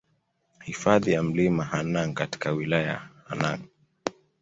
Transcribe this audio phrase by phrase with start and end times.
[0.63, 3.59] Hifadhi ya Mlima Hanang katika wilaya Hanang